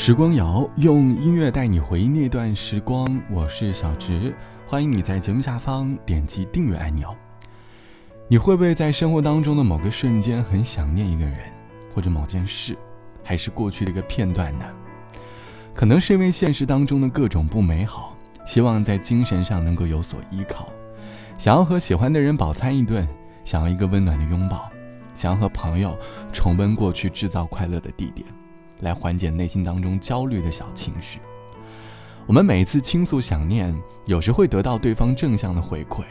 [0.00, 4.32] 时光谣用音乐带你回忆那段时光，我是小直，
[4.64, 7.12] 欢迎你在节目下方点击订阅按钮。
[8.28, 11.38] 你会不会在生活当中的某个瞬间很想念一个人，
[11.92, 12.78] 或者某件事，
[13.24, 14.64] 还是过去的一个片段呢？
[15.74, 20.68] 可能是因为现实当中的各种不美好，希望在精神上能够有所依靠，
[21.36, 23.06] 想要和喜欢的人饱餐一顿，
[23.44, 24.70] 想要一个温暖的拥抱，
[25.16, 25.98] 想要和朋友
[26.32, 28.24] 重温过去制造快乐的地点。
[28.80, 31.20] 来缓解内心当中焦虑的小情绪。
[32.26, 36.02] 我们每一次倾诉想念，有时会得到对方正向的回馈，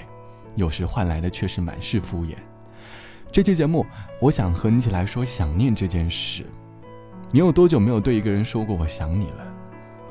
[0.56, 2.36] 有时换来的却是满是敷衍。
[3.32, 3.86] 这期节目，
[4.20, 6.46] 我想和你一起来说想念这件事。
[7.30, 9.46] 你有多久没有对一个人说过我想你了？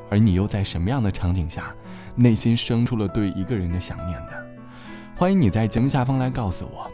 [0.09, 1.75] 而你又在什么样的场景下，
[2.15, 4.31] 内心生出了对一个人的想念呢？
[5.17, 6.89] 欢迎你在节目下方来告诉我。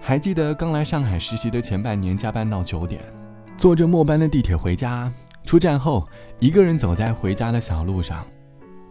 [0.00, 3.02] 还记得刚来上海实习的前半年，加班到九点。
[3.60, 5.12] 坐着末班的地铁回家，
[5.44, 8.24] 出站后一个人走在回家的小路上，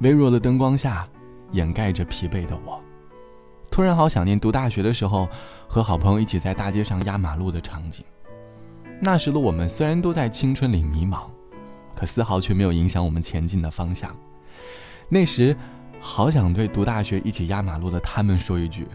[0.01, 1.07] 微弱的灯光下
[1.53, 2.79] 掩盖着疲惫的我，
[3.71, 5.27] 突然好想念读大学的时候
[5.67, 8.05] 和好朋友一起在大街上压马路的场景。
[9.01, 11.21] 那时的我们虽然都在青春里迷茫，
[11.95, 14.15] 可丝毫却没有影响我们前进的方向。
[15.09, 15.57] 那时，
[15.99, 18.87] 好想对读大学一起压马路的他们说一句：“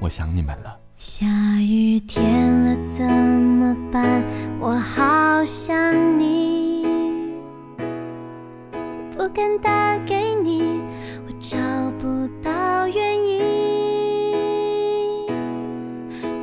[0.00, 1.24] 我想你们了。”下
[1.62, 4.22] 雨天了怎么办？
[4.60, 5.74] 我好想
[6.20, 6.84] 你，
[9.16, 10.82] 不敢打给你，
[11.26, 11.56] 我找
[11.98, 13.40] 不到原因。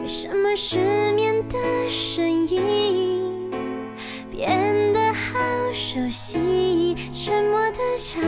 [0.01, 0.79] 为什么失
[1.13, 1.55] 眠的
[1.87, 3.51] 声音
[4.31, 5.37] 变得好
[5.71, 6.95] 熟悉？
[7.13, 8.23] 沉默的场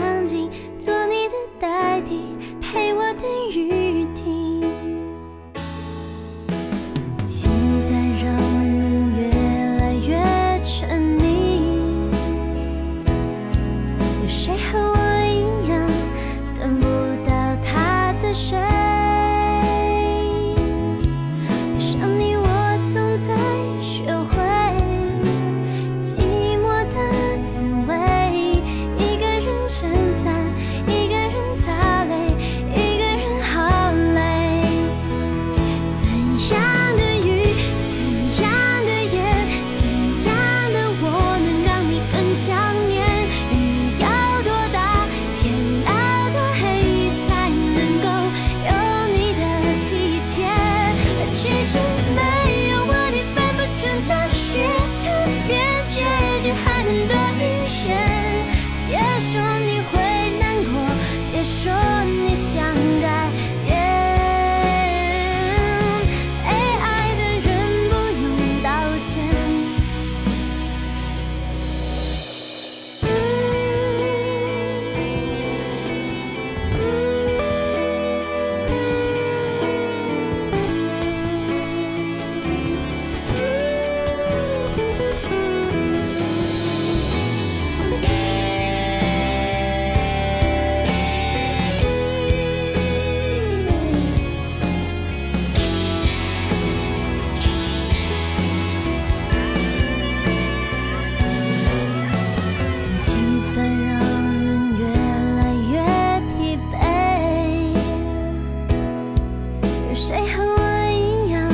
[110.09, 111.47] 谁和我一样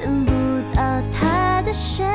[0.00, 0.32] 等不
[0.74, 2.11] 到他的谁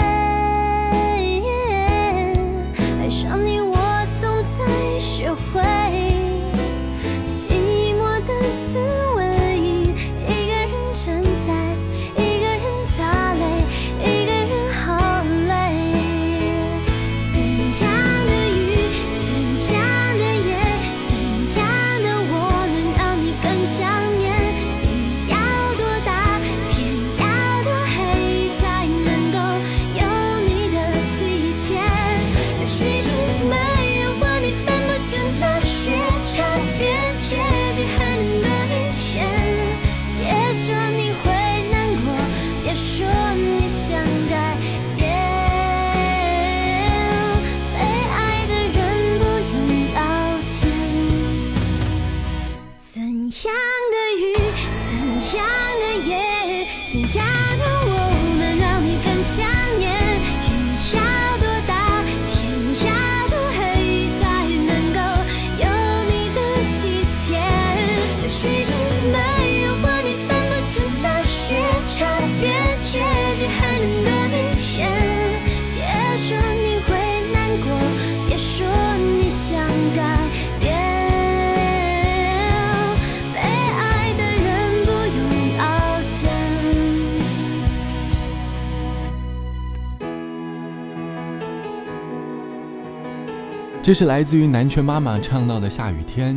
[93.88, 96.36] 这是来自于南拳妈妈唱到的《下雨天》，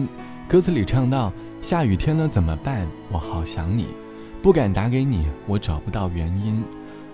[0.48, 2.86] 歌词里唱到：“下雨天了怎么办？
[3.10, 3.88] 我好想你，
[4.40, 6.62] 不敢打给你，我找不到原因，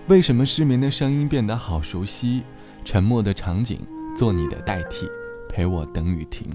[0.05, 2.43] 为什么失眠的声音变得好熟悉？
[2.85, 3.79] 沉默的场景，
[4.15, 5.09] 做你的代替，
[5.49, 6.47] 陪我等雨停，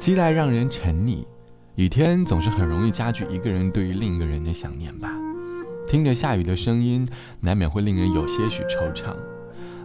[0.00, 1.26] 期待让人沉溺。
[1.74, 5.14] 雨天总是很容易加剧一个人对于另一个人的想念吧。
[5.86, 7.06] 听着下雨的声音，
[7.38, 9.14] 难免会令人有些许惆怅，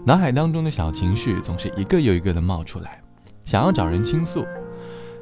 [0.05, 3.01] 脑海当中的小情绪总是一个又一个的冒出来。”
[3.49, 4.45] 想要找人倾诉，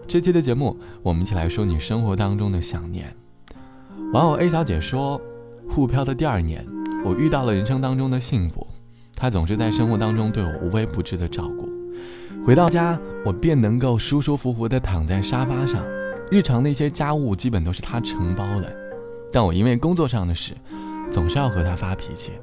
[0.06, 3.16] 这期的节目，我们一起来说你生活当中的想念。
[4.12, 5.22] 网友 A 小姐说
[5.72, 6.68] ：“沪漂的第二年，
[7.06, 8.68] 我遇到了人生当中的幸福。
[9.16, 11.70] 他总是在生活当中对我无微不至的照顾。
[12.46, 15.82] 回到家，我便能够舒舒服服地躺在沙发上，
[16.30, 18.70] 日常的一些家务基本都是他承包的。
[19.32, 20.52] 但我因为工作上的事，
[21.10, 22.34] 总是要和他发脾气。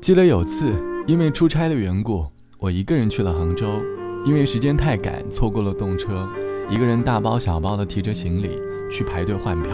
[0.00, 0.72] 记得有次
[1.08, 2.24] 因为出差的缘故，
[2.60, 3.66] 我一个人去了杭州。”
[4.28, 6.28] 因为时间太赶，错过了动车，
[6.68, 8.60] 一个人大包小包的提着行李
[8.90, 9.72] 去排队换票。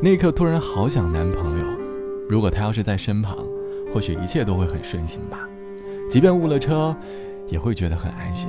[0.00, 1.66] 那一刻突然好想男朋友，
[2.28, 3.36] 如果他要是在身旁，
[3.92, 5.48] 或许一切都会很顺心吧。
[6.08, 6.94] 即便误了车，
[7.48, 8.48] 也会觉得很安心。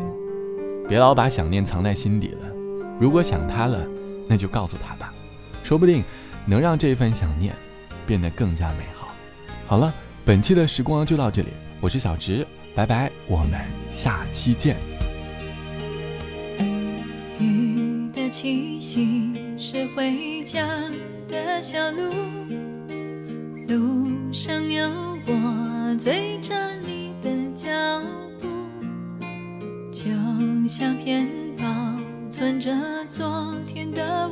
[0.87, 2.53] 别老把想念藏在心底了，
[2.99, 3.83] 如果想他了，
[4.27, 5.11] 那就告诉他吧，
[5.63, 6.03] 说不定
[6.45, 7.55] 能让这份想念
[8.05, 9.07] 变得更加美好。
[9.65, 9.91] 好了，
[10.23, 11.47] 本期的时光就到这里，
[11.81, 12.45] 我是小直，
[12.75, 13.59] 拜拜，我们
[13.89, 14.92] 下期见。
[21.95, 22.01] 路，
[23.67, 24.87] 路上有
[25.25, 26.53] 我追着
[26.85, 27.69] 你的脚
[28.41, 28.47] 步，
[29.91, 30.03] 就
[30.67, 31.63] 像片保
[32.29, 32.71] 存着
[33.07, 34.22] 昨天的